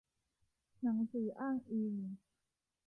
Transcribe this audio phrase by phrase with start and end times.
[0.81, 1.95] หนังสืออ้างอิง